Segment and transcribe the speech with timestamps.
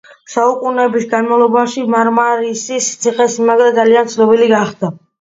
[0.35, 4.97] საუკუნეების განმავლობაში მარმარისის ციხესიმაგრე ძალიან ცნობილი გახდა.